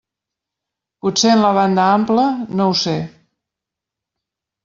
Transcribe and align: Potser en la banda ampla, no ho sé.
Potser 1.05 1.33
en 1.33 1.43
la 1.43 1.51
banda 1.57 1.85
ampla, 1.97 2.23
no 2.61 2.67
ho 2.71 2.75
sé. 2.87 2.95